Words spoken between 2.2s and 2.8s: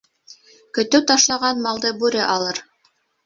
алыр